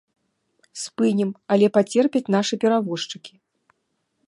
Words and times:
Спынім, 0.83 1.29
але 1.55 1.67
пацерпяць 1.77 2.23
нашы 2.39 2.53
перавозчыкі. 2.63 3.33